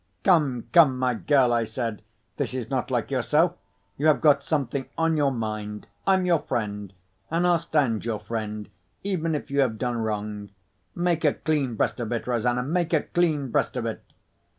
[0.23, 2.01] "Come, come, my girl!" I said,
[2.37, 3.53] "this is not like yourself.
[3.99, 5.85] You have got something on your mind.
[6.07, 8.67] I'm your friend—and I'll stand your friend,
[9.03, 10.49] even if you have done wrong.
[10.95, 14.01] Make a clean breast of it, Rosanna—make a clean breast of it!"